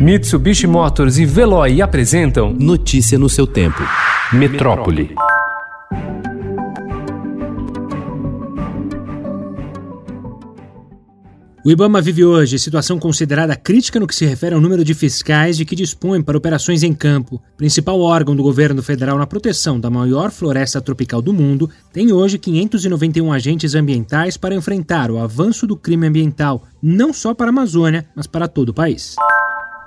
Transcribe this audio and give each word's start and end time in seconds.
Mitsubishi 0.00 0.66
Motors 0.66 1.18
e 1.18 1.26
Veloy 1.26 1.82
apresentam 1.82 2.54
Notícia 2.54 3.18
no 3.18 3.28
seu 3.28 3.46
tempo. 3.46 3.82
Metrópole. 4.32 5.14
O 11.62 11.70
Ibama 11.70 12.00
vive 12.00 12.24
hoje 12.24 12.58
situação 12.58 12.98
considerada 12.98 13.54
crítica 13.54 14.00
no 14.00 14.06
que 14.06 14.14
se 14.14 14.24
refere 14.24 14.54
ao 14.54 14.60
número 14.62 14.82
de 14.82 14.94
fiscais 14.94 15.58
de 15.58 15.66
que 15.66 15.76
dispõe 15.76 16.22
para 16.22 16.38
operações 16.38 16.82
em 16.82 16.94
campo. 16.94 17.38
Principal 17.58 18.00
órgão 18.00 18.34
do 18.34 18.42
governo 18.42 18.82
federal 18.82 19.18
na 19.18 19.26
proteção 19.26 19.78
da 19.78 19.90
maior 19.90 20.30
floresta 20.30 20.80
tropical 20.80 21.20
do 21.20 21.34
mundo, 21.34 21.68
tem 21.92 22.10
hoje 22.10 22.38
591 22.38 23.30
agentes 23.30 23.74
ambientais 23.74 24.38
para 24.38 24.54
enfrentar 24.54 25.10
o 25.10 25.18
avanço 25.18 25.66
do 25.66 25.76
crime 25.76 26.06
ambiental, 26.06 26.62
não 26.82 27.12
só 27.12 27.34
para 27.34 27.48
a 27.48 27.50
Amazônia, 27.50 28.06
mas 28.16 28.26
para 28.26 28.48
todo 28.48 28.70
o 28.70 28.74
país. 28.74 29.16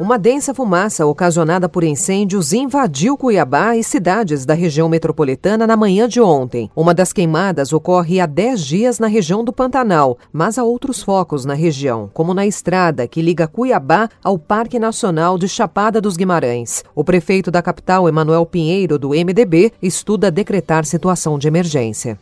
Uma 0.03 0.19
densa 0.19 0.53
fumaça 0.53 1.05
ocasionada 1.05 1.69
por 1.69 1.81
incêndios 1.81 2.51
invadiu 2.51 3.15
Cuiabá 3.15 3.77
e 3.77 3.83
cidades 3.85 4.45
da 4.45 4.53
região 4.53 4.89
metropolitana 4.89 5.65
na 5.65 5.77
manhã 5.77 6.09
de 6.09 6.19
ontem. 6.19 6.69
Uma 6.75 6.93
das 6.93 7.13
queimadas 7.13 7.71
ocorre 7.71 8.19
há 8.19 8.25
10 8.25 8.65
dias 8.65 8.99
na 8.99 9.07
região 9.07 9.45
do 9.45 9.53
Pantanal, 9.53 10.17
mas 10.33 10.57
há 10.57 10.63
outros 10.65 11.01
focos 11.01 11.45
na 11.45 11.53
região, 11.53 12.09
como 12.13 12.33
na 12.33 12.45
estrada 12.45 13.07
que 13.07 13.21
liga 13.21 13.47
Cuiabá 13.47 14.09
ao 14.21 14.37
Parque 14.37 14.77
Nacional 14.77 15.37
de 15.37 15.47
Chapada 15.47 16.01
dos 16.01 16.17
Guimarães. 16.17 16.83
O 16.93 17.05
prefeito 17.05 17.49
da 17.49 17.61
capital, 17.61 18.09
Emanuel 18.09 18.45
Pinheiro, 18.45 18.99
do 18.99 19.11
MDB, 19.11 19.71
estuda 19.81 20.29
decretar 20.29 20.83
situação 20.83 21.39
de 21.39 21.47
emergência. 21.47 22.19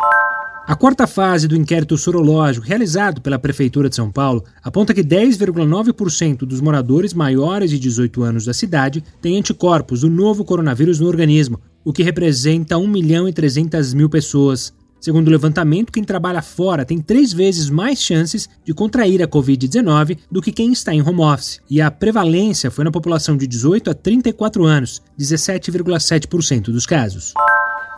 A 0.67 0.75
quarta 0.75 1.07
fase 1.07 1.47
do 1.47 1.55
inquérito 1.55 1.97
sorológico 1.97 2.65
realizado 2.65 3.19
pela 3.19 3.39
Prefeitura 3.39 3.89
de 3.89 3.95
São 3.95 4.11
Paulo 4.11 4.43
aponta 4.63 4.93
que 4.93 5.03
10,9% 5.03 6.39
dos 6.39 6.61
moradores 6.61 7.13
maiores 7.13 7.71
de 7.71 7.79
18 7.79 8.21
anos 8.21 8.45
da 8.45 8.53
cidade 8.53 9.03
têm 9.19 9.37
anticorpos 9.37 10.01
do 10.01 10.09
novo 10.09 10.45
coronavírus 10.45 10.99
no 10.99 11.07
organismo, 11.07 11.59
o 11.83 11.91
que 11.91 12.03
representa 12.03 12.77
1 12.77 12.87
milhão 12.87 13.27
e 13.27 13.33
300 13.33 13.93
mil 13.95 14.07
pessoas. 14.07 14.71
Segundo 14.99 15.27
o 15.27 15.31
levantamento, 15.31 15.91
quem 15.91 16.03
trabalha 16.03 16.43
fora 16.43 16.85
tem 16.85 16.99
três 16.99 17.33
vezes 17.33 17.67
mais 17.71 17.99
chances 17.99 18.47
de 18.63 18.71
contrair 18.71 19.23
a 19.23 19.27
Covid-19 19.27 20.19
do 20.29 20.43
que 20.43 20.51
quem 20.51 20.71
está 20.71 20.93
em 20.93 21.01
home 21.01 21.21
office. 21.21 21.59
E 21.67 21.81
a 21.81 21.89
prevalência 21.89 22.69
foi 22.69 22.85
na 22.85 22.91
população 22.91 23.35
de 23.35 23.47
18 23.47 23.89
a 23.89 23.93
34 23.95 24.63
anos, 24.63 25.01
17,7% 25.19 26.65
dos 26.65 26.85
casos. 26.85 27.33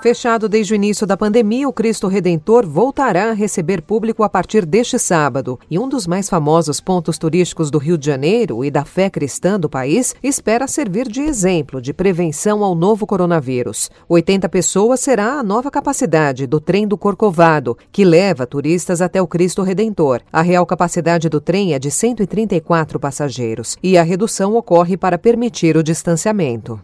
Fechado 0.03 0.49
desde 0.49 0.73
o 0.73 0.75
início 0.75 1.07
da 1.07 1.15
pandemia, 1.15 1.65
o 1.65 1.71
Cristo 1.71 2.09
Redentor 2.09 2.67
voltará 2.67 3.29
a 3.29 3.33
receber 3.33 3.81
público 3.81 4.21
a 4.21 4.27
partir 4.27 4.65
deste 4.65 4.99
sábado. 4.99 5.57
E 5.71 5.79
um 5.79 5.87
dos 5.87 6.05
mais 6.05 6.27
famosos 6.27 6.81
pontos 6.81 7.17
turísticos 7.17 7.71
do 7.71 7.77
Rio 7.77 7.97
de 7.97 8.07
Janeiro 8.07 8.65
e 8.65 8.69
da 8.69 8.83
fé 8.83 9.09
cristã 9.09 9.57
do 9.57 9.69
país 9.69 10.13
espera 10.21 10.67
servir 10.67 11.07
de 11.07 11.21
exemplo 11.21 11.81
de 11.81 11.93
prevenção 11.93 12.65
ao 12.65 12.75
novo 12.75 13.07
coronavírus. 13.07 13.89
80 14.09 14.49
pessoas 14.49 14.99
será 14.99 15.39
a 15.39 15.41
nova 15.41 15.71
capacidade 15.71 16.45
do 16.45 16.59
trem 16.59 16.85
do 16.85 16.97
Corcovado, 16.97 17.77
que 17.89 18.03
leva 18.03 18.45
turistas 18.45 19.01
até 19.01 19.21
o 19.21 19.27
Cristo 19.27 19.61
Redentor. 19.63 20.19
A 20.33 20.41
real 20.41 20.65
capacidade 20.65 21.29
do 21.29 21.39
trem 21.39 21.73
é 21.73 21.79
de 21.79 21.89
134 21.89 22.99
passageiros 22.99 23.77
e 23.81 23.97
a 23.97 24.03
redução 24.03 24.53
ocorre 24.57 24.97
para 24.97 25.17
permitir 25.17 25.77
o 25.77 25.81
distanciamento. 25.81 26.77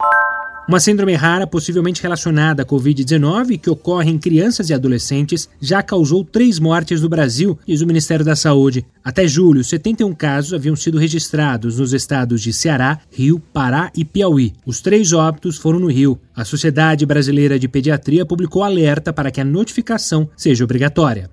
Uma 0.68 0.78
síndrome 0.78 1.14
rara, 1.14 1.46
possivelmente 1.46 2.02
relacionada 2.02 2.62
à 2.62 2.66
Covid-19, 2.66 3.58
que 3.58 3.70
ocorre 3.70 4.10
em 4.10 4.18
crianças 4.18 4.70
e 4.70 4.74
adolescentes, 4.74 5.48
já 5.60 5.82
causou 5.82 6.24
três 6.24 6.58
mortes 6.58 7.00
no 7.00 7.08
Brasil, 7.08 7.58
diz 7.66 7.80
o 7.80 7.86
Ministério 7.86 8.24
da 8.24 8.36
Saúde. 8.36 8.86
Até 9.02 9.26
julho, 9.26 9.64
71 9.64 10.14
casos 10.14 10.54
haviam 10.54 10.76
sido 10.76 10.98
registrados 10.98 11.78
nos 11.78 11.92
estados 11.92 12.40
de 12.40 12.52
Ceará, 12.52 13.00
Rio, 13.10 13.40
Pará 13.52 13.90
e 13.96 14.04
Piauí. 14.04 14.52
Os 14.64 14.80
três 14.80 15.12
óbitos 15.12 15.56
foram 15.56 15.80
no 15.80 15.90
Rio. 15.90 16.20
A 16.36 16.44
Sociedade 16.44 17.04
Brasileira 17.04 17.58
de 17.58 17.66
Pediatria 17.66 18.24
publicou 18.24 18.62
alerta 18.62 19.12
para 19.12 19.30
que 19.30 19.40
a 19.40 19.44
notificação 19.44 20.28
seja 20.36 20.62
obrigatória. 20.62 21.28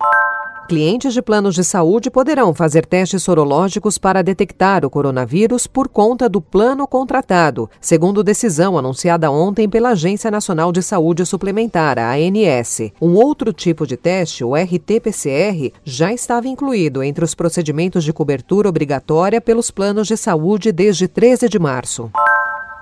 Clientes 0.68 1.14
de 1.14 1.22
planos 1.22 1.56
de 1.56 1.64
saúde 1.64 2.12
poderão 2.12 2.54
fazer 2.54 2.86
testes 2.86 3.24
sorológicos 3.24 3.98
para 3.98 4.22
detectar 4.22 4.84
o 4.84 4.90
coronavírus 4.90 5.66
por 5.66 5.88
conta 5.88 6.28
do 6.28 6.42
plano 6.42 6.86
contratado, 6.86 7.70
segundo 7.80 8.22
decisão 8.22 8.78
anunciada 8.78 9.32
ontem 9.32 9.70
pela 9.70 9.92
Agência 9.92 10.30
Nacional 10.30 10.74
de 10.74 10.84
Saúde 10.84 11.26
Suplementar, 11.26 11.98
a 11.98 12.16
ANS. 12.16 12.92
Um 13.02 13.14
outro 13.14 13.54
tipo 13.54 13.88
de 13.88 13.96
teste, 13.96 14.44
o 14.44 14.56
RT-PCR, 14.56 15.72
já 15.86 16.12
estava 16.12 16.50
incluído 16.50 17.02
entre 17.02 17.24
os 17.24 17.34
procedimentos 17.34 18.04
de 18.04 18.12
cobertura 18.12 18.68
obrigatória 18.68 19.40
pelos 19.40 19.72
planos 19.72 20.06
de 20.06 20.18
saúde 20.18 20.74
desde 20.74 21.08
13 21.08 21.48
de 21.48 21.60
março. 21.60 22.12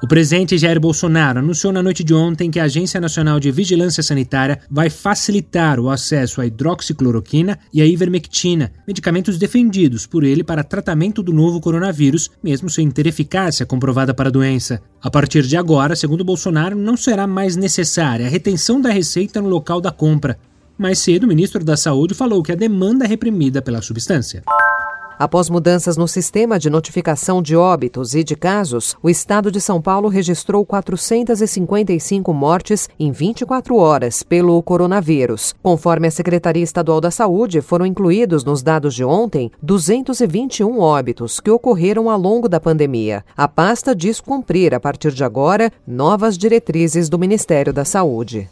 O 0.06 0.08
presidente 0.08 0.56
Jair 0.56 0.80
Bolsonaro 0.80 1.40
anunciou 1.40 1.74
na 1.74 1.82
noite 1.82 2.04
de 2.04 2.14
ontem 2.14 2.52
que 2.52 2.60
a 2.60 2.66
Agência 2.66 3.02
Nacional 3.02 3.40
de 3.40 3.50
Vigilância 3.50 4.04
Sanitária 4.04 4.60
vai 4.70 4.88
facilitar 4.88 5.80
o 5.80 5.90
acesso 5.90 6.40
à 6.40 6.46
hidroxicloroquina 6.46 7.58
e 7.74 7.82
à 7.82 7.88
ivermectina, 7.88 8.72
medicamentos 8.88 9.40
defendidos 9.40 10.06
por 10.06 10.24
ele 10.24 10.44
para 10.44 10.64
tratamento 10.64 11.24
do 11.24 11.34
novo 11.34 11.60
coronavírus, 11.60 12.30
mesmo 12.44 12.70
sem 12.70 12.92
ter 12.92 13.08
eficácia 13.08 13.66
comprovada 13.66 14.14
para 14.14 14.30
a 14.30 14.32
doença. 14.32 14.80
A 15.02 15.10
partir 15.10 15.42
de 15.42 15.58
agora, 15.58 15.96
segundo 15.96 16.24
Bolsonaro, 16.24 16.76
não 16.76 16.96
será 16.96 17.26
mais 17.26 17.56
necessária 17.56 18.28
a 18.28 18.30
retenção 18.30 18.80
da 18.80 18.92
receita 18.92 19.42
no 19.42 19.50
local 19.50 19.82
da 19.82 19.90
compra. 19.90 20.38
Mais 20.78 21.00
cedo, 21.00 21.24
o 21.24 21.28
ministro 21.28 21.64
da 21.64 21.76
Saúde 21.76 22.14
falou 22.14 22.44
que 22.44 22.52
a 22.52 22.56
demanda 22.56 23.06
é 23.06 23.08
reprimida 23.08 23.60
pela 23.60 23.82
substância. 23.82 24.44
Após 25.18 25.50
mudanças 25.50 25.96
no 25.96 26.08
sistema 26.08 26.60
de 26.60 26.70
notificação 26.70 27.42
de 27.42 27.56
óbitos 27.56 28.14
e 28.16 28.24
de 28.24 28.36
casos, 28.36 28.98
o 29.02 29.10
estado 29.10 29.50
de 29.50 29.62
São 29.62 29.82
Paulo 29.82 30.10
registrou 30.10 30.66
455 30.66 32.34
mortes 32.34 32.90
em 33.00 33.14
24 33.14 33.78
horas 33.78 34.24
pelo 34.24 34.62
coronavírus. 34.62 35.56
Conforme 35.64 36.08
a 36.08 36.12
Secretaria 36.12 36.64
Estadual 36.64 37.00
da 37.00 37.12
Saúde, 37.12 37.62
foram 37.62 37.86
incluídos 37.86 38.44
nos 38.44 38.62
dados 38.62 38.94
de 38.94 39.06
ontem 39.06 39.50
221 39.62 40.80
óbitos 40.80 41.40
que 41.40 41.50
ocorreram 41.50 42.10
ao 42.10 42.20
longo 42.20 42.50
da 42.50 42.60
pandemia. 42.60 43.24
A 43.38 43.48
pasta 43.48 43.96
diz 43.96 44.20
cumprir, 44.20 44.76
a 44.76 44.80
partir 44.82 45.14
de 45.14 45.24
agora, 45.24 45.72
novas 45.88 46.38
diretrizes 46.38 47.08
do 47.08 47.18
Ministério 47.18 47.72
da 47.72 47.86
Saúde. 47.86 48.50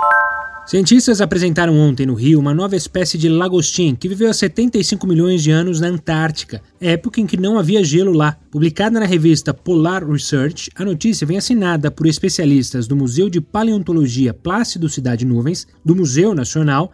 Cientistas 0.65 1.19
apresentaram 1.19 1.77
ontem 1.77 2.05
no 2.05 2.13
Rio 2.13 2.39
uma 2.39 2.53
nova 2.53 2.77
espécie 2.77 3.17
de 3.17 3.27
lagostim 3.27 3.93
que 3.95 4.07
viveu 4.07 4.29
há 4.29 4.33
75 4.33 5.05
milhões 5.05 5.43
de 5.43 5.51
anos 5.51 5.81
na 5.81 5.87
Antártica, 5.87 6.61
época 6.79 7.19
em 7.19 7.27
que 7.27 7.35
não 7.35 7.59
havia 7.59 7.83
gelo 7.83 8.13
lá. 8.13 8.37
Publicada 8.49 8.97
na 8.97 9.05
revista 9.05 9.53
Polar 9.53 10.09
Research, 10.09 10.71
a 10.73 10.85
notícia 10.85 11.27
vem 11.27 11.37
assinada 11.37 11.91
por 11.91 12.07
especialistas 12.07 12.87
do 12.87 12.95
Museu 12.95 13.29
de 13.29 13.41
Paleontologia 13.41 14.33
Plácido 14.33 14.87
Cidade 14.87 15.25
Nuvens, 15.25 15.67
do 15.83 15.95
Museu 15.95 16.33
Nacional, 16.33 16.93